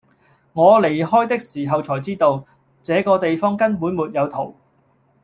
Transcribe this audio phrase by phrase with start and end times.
[0.03, 0.09] 在
[0.53, 2.43] 我離開的時候才知道，
[2.81, 4.51] 這個地方根本沒有桃